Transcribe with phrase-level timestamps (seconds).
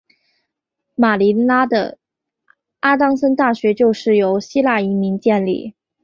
[0.95, 1.99] 马尼拉的
[2.79, 5.75] 阿当森大学就是由希腊移民建立。